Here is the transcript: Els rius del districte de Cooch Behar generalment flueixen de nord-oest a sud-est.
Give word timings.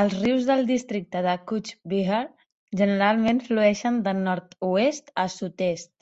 Els 0.00 0.12
rius 0.18 0.44
del 0.50 0.60
districte 0.68 1.22
de 1.26 1.32
Cooch 1.52 1.70
Behar 1.92 2.20
generalment 2.82 3.40
flueixen 3.48 3.98
de 4.06 4.14
nord-oest 4.20 5.12
a 5.24 5.26
sud-est. 5.38 5.92